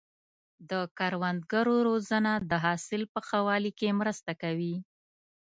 د 0.69 0.71
کروندګرو 0.97 1.75
روزنه 1.89 2.31
د 2.49 2.51
حاصل 2.65 3.01
په 3.13 3.19
ښه 3.27 3.39
والي 3.47 3.71
کې 3.79 3.97
مرسته 4.01 4.31
کوي. 4.41 4.75